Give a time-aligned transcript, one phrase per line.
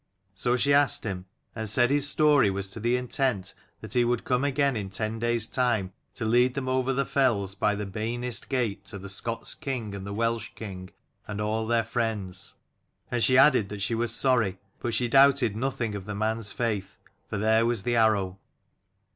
[0.33, 4.23] So she asked him, and said his story was to the intent that he would
[4.23, 8.49] come again in ten days' time to lead them over the fells by the bainest
[8.49, 10.89] gate to the Scots king and the Welsh king
[11.27, 12.55] and all their friends:
[13.11, 16.51] and she added that 45 she was sorry; but she doubted nothing of the man's
[16.51, 16.97] faith,
[17.29, 18.39] for there was the arrow.